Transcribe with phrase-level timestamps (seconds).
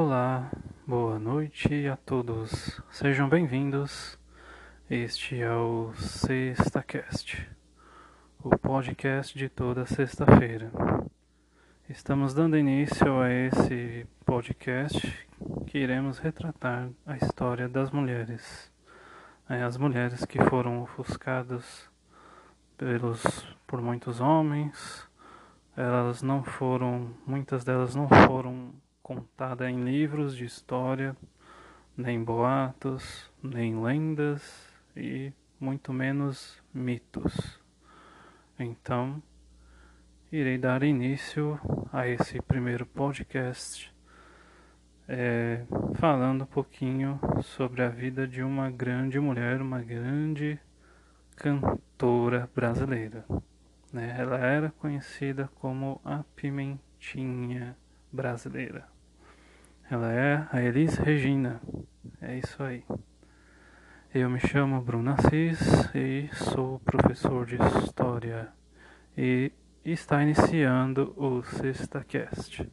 [0.00, 0.48] Olá,
[0.86, 2.80] boa noite a todos.
[2.88, 4.16] Sejam bem-vindos.
[4.88, 7.50] Este é o SextaCast,
[8.40, 10.70] o podcast de toda sexta-feira.
[11.88, 15.28] Estamos dando início a esse podcast
[15.66, 18.70] que iremos retratar a história das mulheres.
[19.48, 21.90] É, as mulheres que foram ofuscadas
[22.76, 23.24] pelos,
[23.66, 25.08] por muitos homens,
[25.76, 28.72] elas não foram, muitas delas não foram
[29.08, 31.16] contadas em livros de história,
[31.96, 37.58] nem boatos, nem lendas e muito menos mitos.
[38.58, 39.22] Então,
[40.30, 41.58] irei dar início
[41.90, 43.90] a esse primeiro podcast
[45.08, 50.60] é, falando um pouquinho sobre a vida de uma grande mulher, uma grande
[51.34, 53.24] cantora brasileira.
[53.90, 54.14] Né?
[54.18, 57.74] Ela era conhecida como a Pimentinha
[58.12, 58.97] Brasileira.
[59.90, 61.62] Ela é a Elis Regina.
[62.20, 62.84] É isso aí.
[64.14, 65.58] Eu me chamo Bruno Assis
[65.94, 68.52] e sou professor de História.
[69.16, 69.50] E
[69.82, 72.70] está iniciando o SextaCast.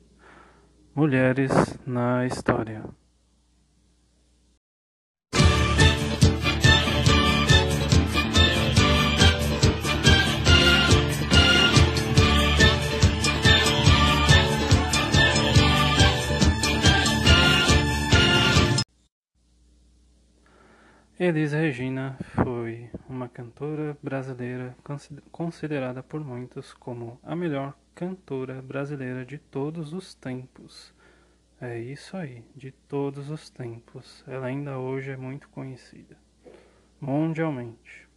[0.93, 1.51] Mulheres
[1.87, 2.83] na História.
[21.25, 24.77] Elis Regina foi uma cantora brasileira
[25.31, 30.93] considerada por muitos como a melhor cantora brasileira de todos os tempos.
[31.59, 34.23] É isso aí, de todos os tempos.
[34.27, 36.15] Ela ainda hoje é muito conhecida
[37.01, 38.07] mundialmente.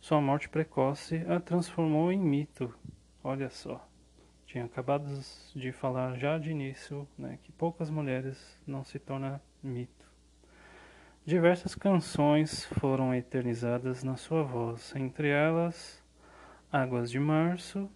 [0.00, 2.74] Sua morte precoce a transformou em mito.
[3.22, 3.88] Olha só.
[4.46, 5.06] Tinha acabado
[5.54, 10.07] de falar já de início né, que poucas mulheres não se tornam mito.
[11.28, 16.02] Diversas canções foram eternizadas na sua voz, entre elas
[16.72, 17.86] Águas de Março,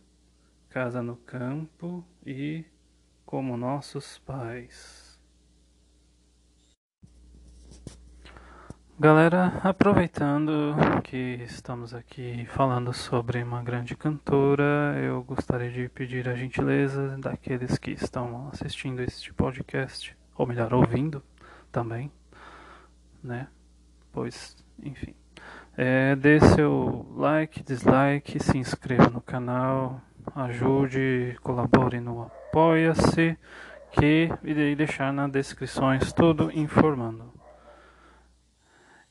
[0.69, 2.63] Casa no Campo e
[3.25, 5.19] Como Nossos Pais.
[9.01, 16.35] Galera, aproveitando que estamos aqui falando sobre uma grande cantora, eu gostaria de pedir a
[16.35, 21.23] gentileza daqueles que estão assistindo este podcast, ou melhor, ouvindo
[21.73, 22.13] também
[23.23, 23.49] né?
[24.13, 25.15] Pois, enfim.
[25.77, 30.03] É, dê seu like, dislike, se inscreva no canal,
[30.35, 33.39] ajude, colabore no Apoia-se,
[33.91, 37.33] que irei deixar nas descrições tudo informando.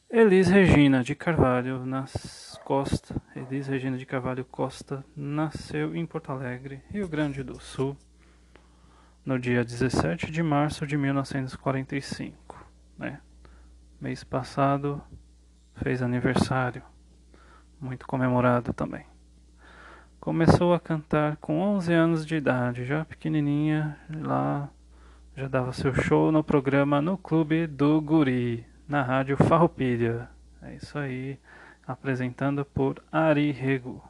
[0.10, 6.84] Elis Regina de Carvalho nas Costa, Elis Regina de Carvalho Costa nasceu em Porto Alegre,
[6.90, 7.98] Rio Grande do Sul,
[9.26, 12.68] no dia 17 de março de 1945,
[12.98, 13.22] né?
[14.02, 15.00] Mês passado
[15.76, 16.82] fez aniversário,
[17.80, 19.06] muito comemorado também.
[20.20, 24.68] Começou a cantar com 11 anos de idade, já pequenininha, lá
[25.38, 30.28] já dava seu show no programa No Clube do Guri, na rádio Farroupilha.
[30.64, 31.40] É isso aí,
[31.86, 34.04] apresentando por Ari Rego.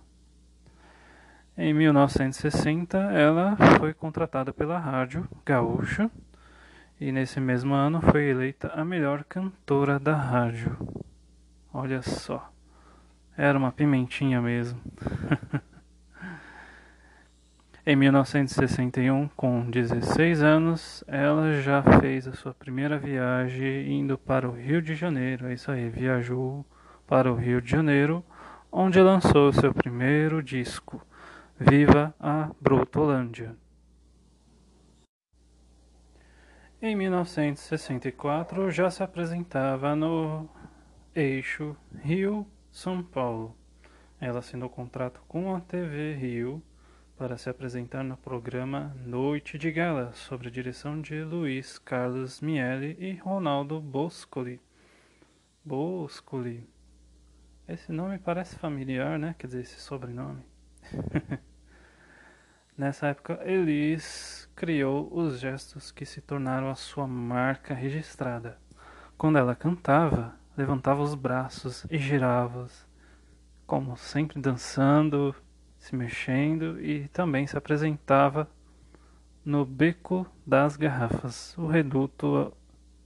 [1.57, 6.09] Em 1960, ela foi contratada pela rádio Gaúcha
[7.01, 10.77] e nesse mesmo ano foi eleita a melhor cantora da rádio.
[11.73, 12.53] Olha só,
[13.35, 14.79] era uma pimentinha mesmo.
[17.83, 24.51] em 1961, com 16 anos, ela já fez a sua primeira viagem indo para o
[24.51, 25.47] Rio de Janeiro.
[25.47, 26.63] É isso aí, viajou
[27.07, 28.23] para o Rio de Janeiro,
[28.71, 31.03] onde lançou seu primeiro disco,
[31.59, 33.55] Viva a Brutolândia.
[36.83, 40.49] Em 1964 já se apresentava no
[41.13, 43.55] eixo Rio-São Paulo.
[44.19, 46.59] Ela assinou contrato com a TV Rio
[47.15, 52.97] para se apresentar no programa Noite de Gala, sob a direção de Luiz Carlos Miele
[52.99, 54.59] e Ronaldo Boscoli.
[55.63, 56.67] Boscoli.
[57.67, 59.35] Esse nome parece familiar, né?
[59.37, 60.41] Quer dizer, esse sobrenome.
[62.81, 68.57] Nessa época, Elis criou os gestos que se tornaram a sua marca registrada.
[69.19, 72.67] Quando ela cantava, levantava os braços e girava,
[73.67, 75.35] como sempre dançando,
[75.77, 78.49] se mexendo e também se apresentava
[79.45, 82.51] no Beco das Garrafas, o reduto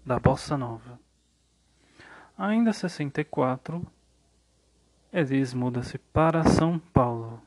[0.06, 0.98] da Bossa Nova.
[2.38, 3.86] Ainda em 64,
[5.12, 7.44] Elis muda-se para São Paulo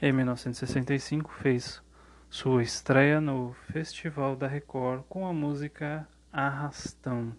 [0.00, 1.82] em 1965 fez
[2.28, 7.34] sua estreia no Festival da Record com a música Arrastão,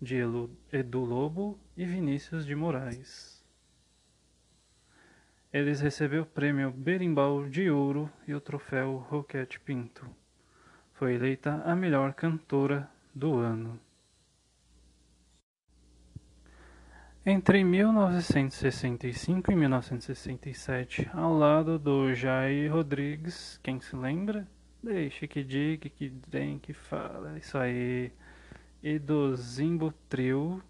[0.00, 0.18] de
[0.72, 3.42] Edu Lobo e Vinícius de Moraes.
[5.52, 10.08] Eles recebeu o prêmio Berimbau de Ouro e o troféu Roquete Pinto.
[10.92, 13.80] Foi eleita a melhor cantora do ano.
[17.26, 24.46] Entre 1965 e 1967, ao lado do Jair Rodrigues, quem se lembra?
[24.82, 28.12] Deixa que diga, que tem, que fala, isso aí.
[28.82, 30.62] E do Zimbo Trio,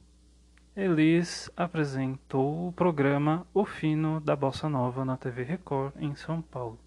[0.76, 6.78] Elis apresentou o programa O Fino da Bossa Nova na TV Record em São Paulo.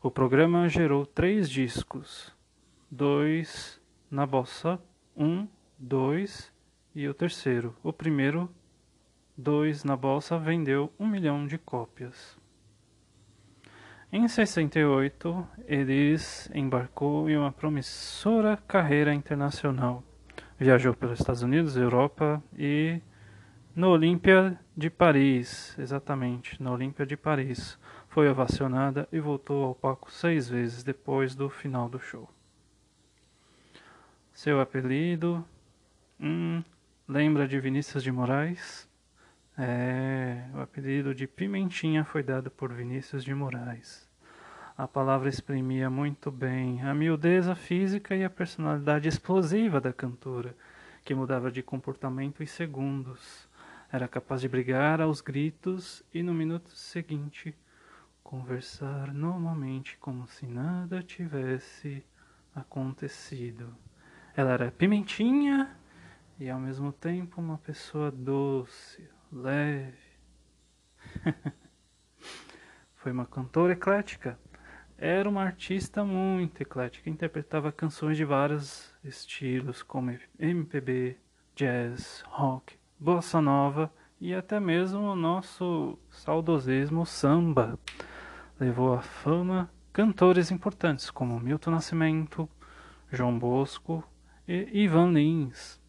[0.00, 2.32] O programa gerou três discos,
[2.88, 4.80] dois na Bossa,
[5.16, 6.52] um, dois
[6.94, 7.74] e o terceiro.
[7.82, 8.48] O primeiro
[9.36, 12.38] 2 na bolsa vendeu um milhão de cópias.
[14.10, 20.02] Em 68, Elis embarcou em uma promissora carreira internacional.
[20.58, 23.00] Viajou pelos Estados Unidos, Europa e
[23.74, 27.78] no Olímpia de Paris, exatamente, no Olímpia de Paris.
[28.08, 32.26] Foi ovacionada e voltou ao palco seis vezes depois do final do show.
[34.32, 35.44] Seu apelido,
[36.18, 36.62] hum,
[37.06, 38.85] lembra de Vinícius de Moraes?
[39.58, 44.06] É, o apelido de Pimentinha foi dado por Vinícius de Moraes.
[44.76, 50.54] A palavra exprimia muito bem a miudeza física e a personalidade explosiva da cantora,
[51.02, 53.48] que mudava de comportamento em segundos.
[53.90, 57.56] Era capaz de brigar aos gritos e, no minuto seguinte,
[58.22, 62.04] conversar normalmente como se nada tivesse
[62.54, 63.74] acontecido.
[64.36, 65.74] Ela era pimentinha
[66.38, 69.98] e, ao mesmo tempo, uma pessoa doce, leve.
[72.96, 74.38] Foi uma cantora eclética.
[74.98, 81.18] Era uma artista muito eclética, interpretava canções de vários estilos, como MPB,
[81.54, 87.78] jazz, rock, bossa nova e até mesmo o nosso saudosismo samba.
[88.58, 92.48] Levou à fama cantores importantes como Milton Nascimento,
[93.12, 94.02] João Bosco
[94.48, 95.80] e Ivan Lins.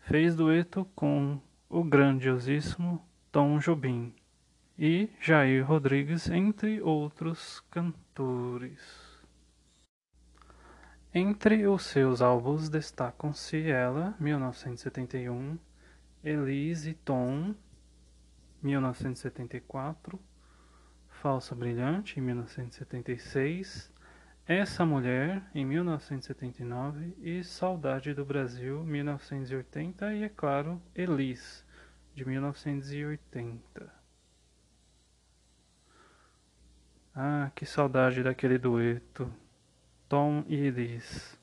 [0.00, 1.40] Fez dueto com
[1.74, 4.14] o grandiosíssimo Tom Jobim
[4.78, 8.80] e Jair Rodrigues, entre outros cantores.
[11.12, 15.58] Entre os seus álbuns destacam-se Ela, 1971,
[16.22, 17.56] Elise e Tom,
[18.62, 20.20] 1974,
[21.08, 23.92] Falsa Brilhante, em 1976,
[24.46, 31.63] Essa Mulher, em 1979 e Saudade do Brasil, 1980 e, é claro, Elis,
[32.14, 33.92] de 1980.
[37.14, 39.32] Ah, que saudade daquele dueto.
[40.08, 41.38] Tom e Elis.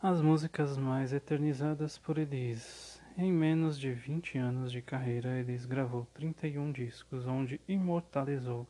[0.00, 3.02] As músicas mais eternizadas por Elis.
[3.18, 8.66] Em menos de 20 anos de carreira, Elis gravou 31 discos, onde imortalizou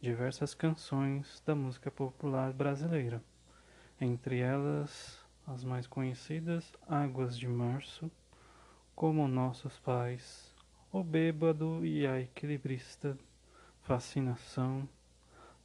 [0.00, 3.22] diversas canções da música popular brasileira.
[4.00, 8.10] Entre elas, as mais conhecidas, Águas de Março,
[9.00, 10.54] como nossos pais,
[10.92, 13.16] o bêbado e a equilibrista,
[13.80, 14.86] fascinação,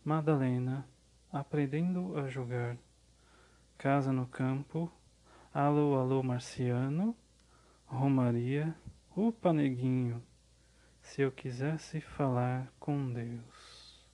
[0.05, 0.87] Madalena,
[1.33, 2.77] aprendendo a jogar,
[3.77, 4.89] casa no campo,
[5.53, 7.13] alô, alô, marciano,
[7.85, 8.73] Romaria,
[9.13, 10.23] o paneguinho,
[11.01, 14.07] se eu quisesse falar com Deus.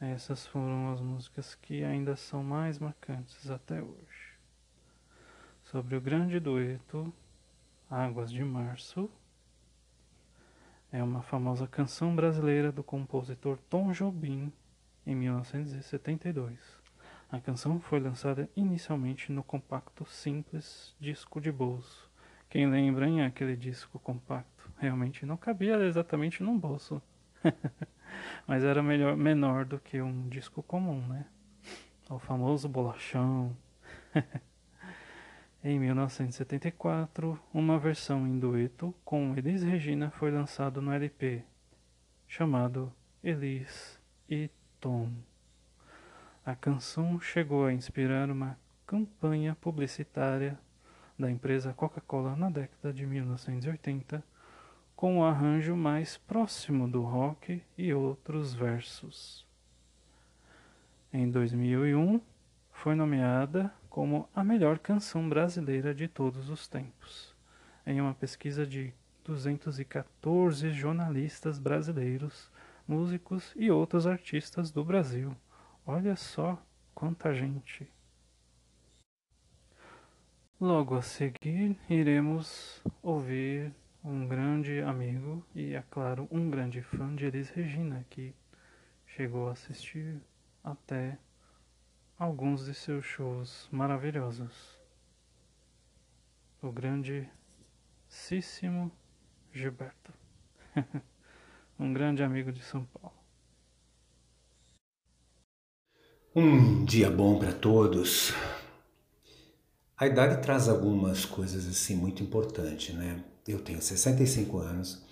[0.00, 4.36] Essas foram as músicas que ainda são mais marcantes até hoje.
[5.62, 7.14] Sobre o grande dueto
[7.94, 9.10] Águas de Março
[10.90, 14.50] é uma famosa canção brasileira do compositor Tom Jobim
[15.06, 16.58] em 1972.
[17.30, 22.10] A canção foi lançada inicialmente no compacto simples disco de bolso.
[22.48, 24.70] Quem lembra em aquele disco compacto?
[24.78, 27.02] Realmente não cabia exatamente num bolso.
[28.48, 31.26] Mas era melhor, menor do que um disco comum, né?
[32.08, 33.54] O famoso bolachão.
[35.64, 41.44] Em 1974, uma versão em dueto com Elis Regina foi lançado no LP,
[42.26, 42.92] chamado
[43.22, 43.96] Elis
[44.28, 44.50] e
[44.80, 45.08] Tom.
[46.44, 50.58] A canção chegou a inspirar uma campanha publicitária
[51.16, 54.20] da empresa Coca-Cola na década de 1980,
[54.96, 59.46] com o um arranjo mais próximo do rock e outros versos.
[61.12, 62.20] Em 2001,
[62.72, 67.36] foi nomeada como a melhor canção brasileira de todos os tempos,
[67.86, 68.90] em uma pesquisa de
[69.22, 72.50] 214 jornalistas brasileiros
[72.88, 75.36] músicos e outros artistas do Brasil.
[75.86, 76.58] Olha só
[76.94, 77.86] quanta gente!
[80.58, 87.26] Logo a seguir, iremos ouvir um grande amigo e, é claro, um grande fã de
[87.26, 88.34] Elis Regina, que
[89.04, 90.18] chegou a assistir
[90.64, 91.18] até
[92.22, 94.78] alguns de seus shows maravilhosos.
[96.62, 97.28] O grande
[98.08, 98.92] Císsimo
[99.52, 100.12] Gilberto,
[101.76, 103.16] um grande amigo de São Paulo.
[106.32, 108.32] Um dia bom para todos.
[109.96, 113.24] A idade traz algumas coisas assim muito importantes, né?
[113.48, 115.04] Eu tenho 65 anos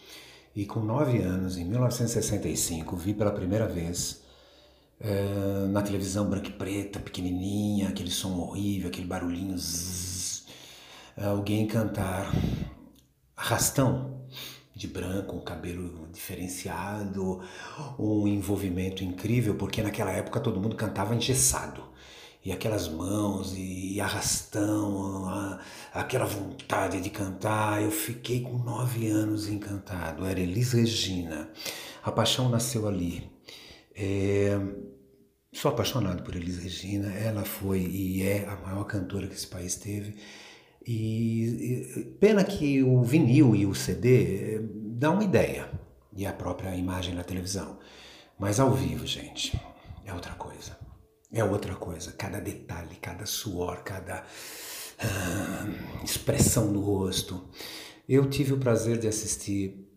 [0.54, 4.29] e com 9 anos, em 1965, vi pela primeira vez
[5.00, 10.44] é, na televisão branca e preta, pequenininha, aquele som horrível, aquele barulhinho, zzz,
[11.16, 12.30] alguém cantar
[13.36, 14.20] arrastão
[14.74, 17.40] de branco, um cabelo diferenciado,
[17.98, 21.90] um envolvimento incrível, porque naquela época todo mundo cantava engessado.
[22.42, 25.58] E aquelas mãos e arrastão,
[25.92, 27.82] aquela vontade de cantar.
[27.82, 30.24] Eu fiquei com nove anos encantado.
[30.24, 31.50] Era Elis Regina.
[32.02, 33.30] A paixão nasceu ali.
[34.02, 34.58] É,
[35.52, 37.12] sou apaixonado por Elis Regina.
[37.12, 40.16] Ela foi e é a maior cantora que esse país teve.
[40.86, 45.70] E, e pena que o vinil e o CD eh, dão uma ideia
[46.16, 47.78] e a própria imagem na televisão.
[48.38, 49.60] Mas ao vivo, gente,
[50.06, 50.78] é outra coisa.
[51.30, 52.12] É outra coisa.
[52.12, 54.24] Cada detalhe, cada suor, cada
[54.98, 55.66] ah,
[56.02, 57.50] expressão no rosto.
[58.08, 59.89] Eu tive o prazer de assistir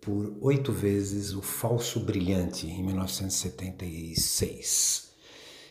[0.00, 5.08] por oito vezes o Falso Brilhante em 1976.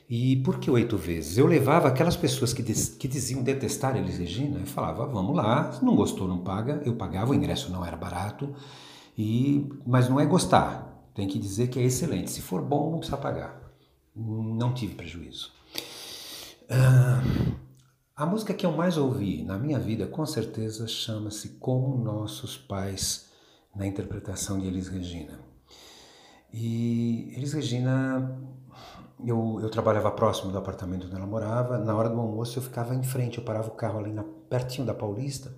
[0.10, 1.38] E por que oito vezes?
[1.38, 5.77] Eu levava aquelas pessoas que, diz, que diziam detestar Elis Regina, eu falava, vamos lá,
[5.81, 6.81] não gostou, não paga.
[6.86, 8.55] Eu pagava, o ingresso não era barato,
[9.17, 12.31] e mas não é gostar, tem que dizer que é excelente.
[12.31, 13.62] Se for bom, não precisa pagar.
[14.15, 15.51] Não tive prejuízo.
[16.69, 17.22] Ah,
[18.15, 23.26] a música que eu mais ouvi na minha vida, com certeza, chama-se Como Nossos Pais,
[23.77, 25.39] na interpretação de Elis Regina.
[26.51, 28.38] E Elis Regina
[29.25, 31.77] eu, eu trabalhava próximo do apartamento onde ela morava.
[31.77, 34.86] Na hora do almoço eu ficava em frente, eu parava o carro ali na, pertinho
[34.86, 35.53] da Paulista,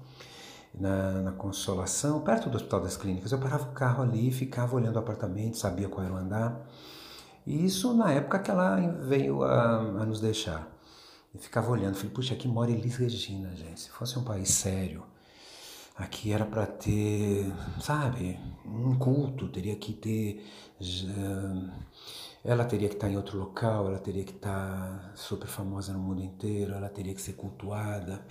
[0.73, 3.31] na, na Consolação, perto do Hospital das Clínicas.
[3.31, 6.67] Eu parava o carro ali, ficava olhando o apartamento, sabia qual era o andar.
[7.45, 10.67] E isso na época que ela veio a, a nos deixar.
[11.33, 13.81] Eu ficava olhando, falei, puxa, aqui mora Elis Regina, gente.
[13.81, 15.03] Se fosse um país sério,
[15.99, 17.45] aqui era para ter,
[17.79, 20.45] sabe, um culto, teria que ter.
[20.81, 21.69] Uh,
[22.43, 26.23] ela teria que estar em outro local, ela teria que estar super famosa no mundo
[26.23, 28.25] inteiro, ela teria que ser cultuada.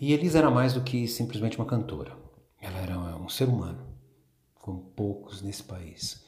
[0.00, 2.16] E Elisa era mais do que simplesmente uma cantora.
[2.60, 3.86] Ela era um ser humano,
[4.54, 6.24] como poucos nesse país.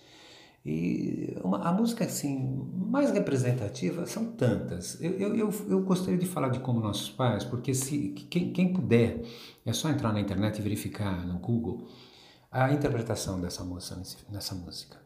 [0.64, 4.98] E uma, a música assim mais representativa são tantas.
[5.00, 8.72] Eu, eu, eu, eu, gostaria de falar de como nossos pais, porque se quem, quem
[8.72, 9.22] puder
[9.66, 11.86] é só entrar na internet e verificar no Google
[12.50, 15.04] a interpretação dessa moça nessa música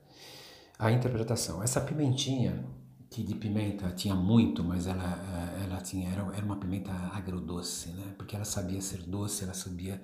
[0.78, 1.62] a interpretação.
[1.62, 2.64] Essa pimentinha,
[3.10, 7.88] que de pimenta tinha muito, mas ela, eh, ela tinha, era, era uma pimenta agrodoce,
[7.90, 8.14] né?
[8.18, 10.00] Porque ela sabia ser doce, ela sabia,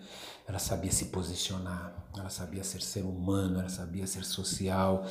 [0.48, 5.06] ela sabia se posicionar, ela sabia ser ser humano, ela sabia ser social.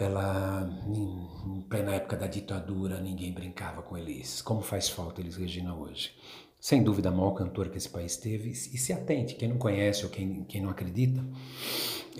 [0.00, 4.42] Ela, em, em plena época da ditadura, ninguém brincava com eles.
[4.42, 6.12] Como faz falta eles Regina hoje?
[6.60, 10.04] Sem dúvida a maior cantora que esse país teve, e se atente, quem não conhece
[10.04, 11.24] ou quem, quem não acredita,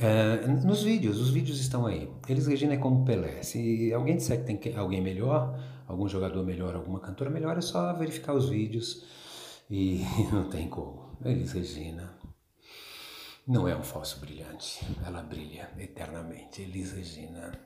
[0.01, 2.09] é, nos vídeos, os vídeos estão aí.
[2.29, 3.43] Eles Regina é como Pelé.
[3.43, 7.93] Se alguém disser que tem alguém melhor, algum jogador melhor, alguma cantora melhor, é só
[7.95, 9.05] verificar os vídeos
[9.69, 11.17] e não tem como.
[11.25, 12.17] Elis Regina
[13.47, 16.63] não é um falso brilhante, ela brilha eternamente.
[16.63, 17.59] Elis Regina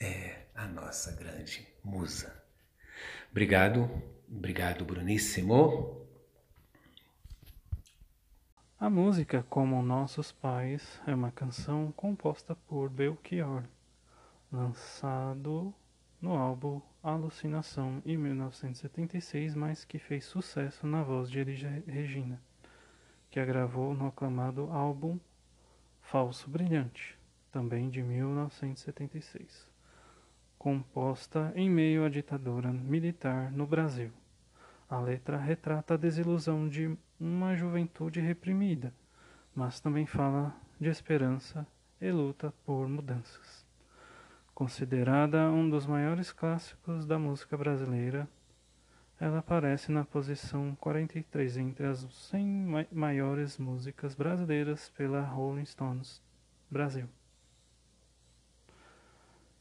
[0.00, 2.34] é a nossa grande musa.
[3.30, 3.88] Obrigado,
[4.28, 5.99] obrigado, Bruníssimo.
[8.80, 13.62] A música, como Nossos Pais, é uma canção composta por Belchior,
[14.50, 15.74] lançado
[16.18, 22.40] no álbum Alucinação em 1976, mas que fez sucesso na voz de Elis Regina,
[23.28, 25.18] que a gravou no aclamado álbum
[26.00, 27.18] Falso Brilhante,
[27.52, 29.68] também de 1976,
[30.58, 34.10] composta em meio à ditadura militar no Brasil.
[34.90, 38.92] A letra retrata a desilusão de uma juventude reprimida,
[39.54, 41.64] mas também fala de esperança
[42.00, 43.64] e luta por mudanças.
[44.52, 48.28] Considerada um dos maiores clássicos da música brasileira,
[49.20, 56.20] ela aparece na posição 43 entre as 100 maiores músicas brasileiras pela Rolling Stones
[56.68, 57.06] Brasil.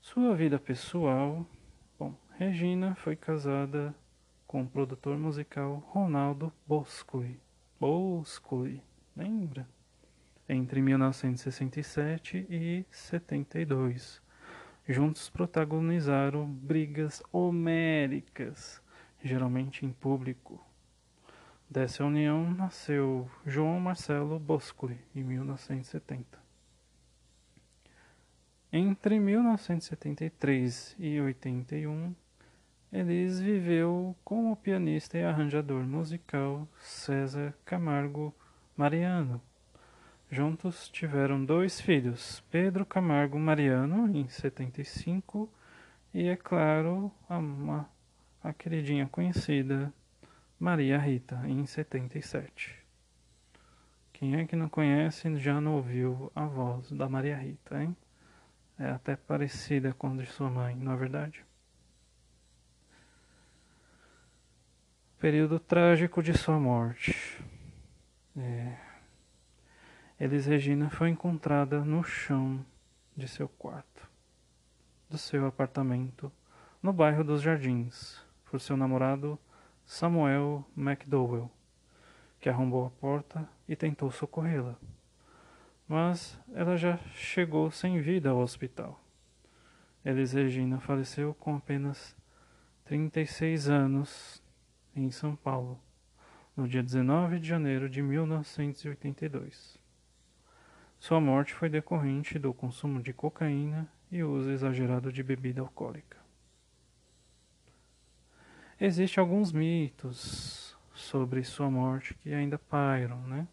[0.01, 1.45] Sua vida pessoal.
[1.99, 3.93] Bom, Regina foi casada
[4.49, 7.39] com o produtor musical Ronaldo Boscoli.
[7.79, 8.81] Boscoli,
[9.15, 9.69] lembra?
[10.49, 14.19] Entre 1967 e 72.
[14.87, 18.81] Juntos protagonizaram brigas homéricas,
[19.23, 20.59] geralmente em público.
[21.69, 26.39] Dessa união nasceu João Marcelo Boscoli, em 1970.
[28.73, 32.15] Entre 1973 e 81,
[32.91, 38.33] Elis viveu com o pianista e arranjador musical César Camargo
[38.75, 39.39] Mariano.
[40.31, 45.47] Juntos tiveram dois filhos, Pedro Camargo Mariano, em 75,
[46.11, 47.87] e, é claro, a, uma,
[48.43, 49.93] a queridinha conhecida
[50.59, 52.75] Maria Rita, em 77.
[54.11, 57.95] Quem é que não conhece já não ouviu a voz da Maria Rita, hein?
[58.79, 61.48] É até parecida com a de sua mãe, não é verdade?
[65.19, 67.15] Período trágico de sua morte.
[68.37, 68.77] É.
[70.19, 72.65] Elis Regina foi encontrada no chão
[73.15, 74.09] de seu quarto,
[75.09, 76.31] do seu apartamento,
[76.81, 79.37] no bairro dos Jardins, por seu namorado
[79.85, 81.51] Samuel McDowell,
[82.39, 84.75] que arrombou a porta e tentou socorrê-la
[85.89, 89.03] mas ela já chegou sem vida ao hospital.
[90.05, 92.15] Elis Regina faleceu com apenas
[92.85, 94.41] 36 anos
[94.95, 95.79] em São Paulo,
[96.55, 99.77] no dia 19 de janeiro de 1982.
[100.99, 106.17] Sua morte foi decorrente do consumo de cocaína e uso exagerado de bebida alcoólica.
[108.79, 113.47] Existem alguns mitos sobre sua morte que ainda pairam, né?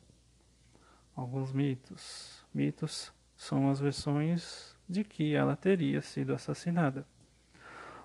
[1.16, 2.44] alguns mitos.
[2.52, 7.06] Mitos são as versões de que ela teria sido assassinada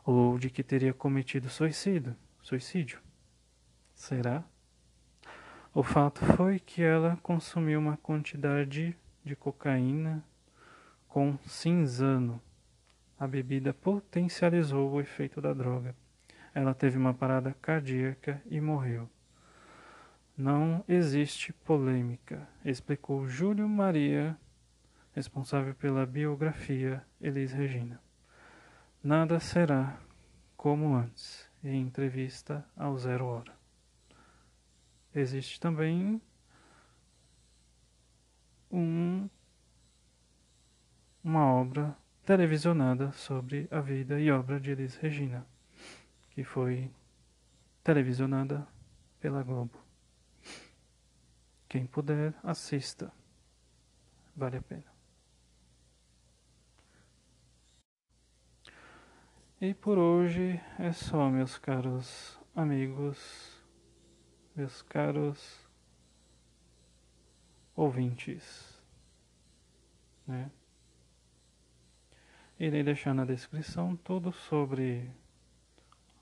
[0.03, 2.15] ou de que teria cometido suicídio.
[2.41, 2.99] Suicídio.
[4.01, 4.43] Será?
[5.71, 10.25] O fato foi que ela consumiu uma quantidade de cocaína
[11.07, 12.41] com cinzano.
[13.19, 15.95] A bebida potencializou o efeito da droga.
[16.51, 19.07] Ela teve uma parada cardíaca e morreu.
[20.35, 24.35] Não existe polêmica, explicou Júlio Maria,
[25.13, 28.01] responsável pela biografia Elis Regina.
[29.03, 29.95] Nada será
[30.57, 33.60] como antes, em entrevista ao Zero Hora.
[35.13, 36.21] Existe também
[38.71, 39.29] um,
[41.23, 45.45] uma obra televisionada sobre a vida e obra de Elis Regina,
[46.29, 46.89] que foi
[47.83, 48.65] televisionada
[49.19, 49.77] pela Globo.
[51.67, 53.11] Quem puder, assista.
[54.35, 54.91] Vale a pena.
[59.59, 63.60] E por hoje é só, meus caros amigos,
[64.55, 65.67] meus caros
[67.75, 68.81] ouvintes.
[70.27, 70.51] Né?
[72.59, 75.09] Irei deixar na descrição tudo sobre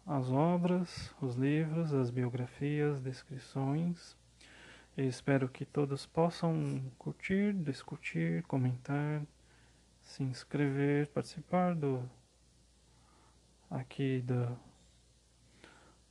[0.05, 4.17] as obras, os livros, as biografias, descrições
[4.99, 9.25] eu espero que todos possam curtir, discutir, comentar,
[10.01, 12.03] se inscrever, participar do
[13.69, 14.51] aqui da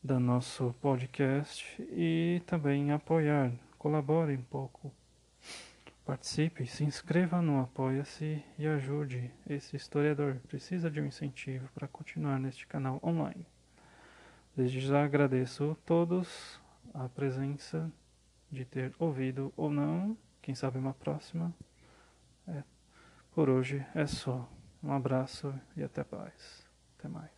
[0.03, 4.93] da nosso podcast e também apoiar, colabore um pouco,
[6.05, 10.37] participe, se inscreva no Apoia-se e ajude esse historiador.
[10.49, 13.47] Precisa de um incentivo para continuar neste canal online.
[14.57, 16.61] Desde já agradeço a todos
[16.95, 17.93] a presença
[18.51, 20.17] de ter ouvido ou não.
[20.41, 21.55] Quem sabe uma próxima.
[22.47, 22.63] É,
[23.33, 24.49] por hoje é só.
[24.83, 26.67] Um abraço e até mais.
[26.99, 27.38] Até mais.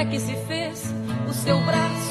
[0.00, 0.94] É que se fez
[1.28, 2.09] o seu braço,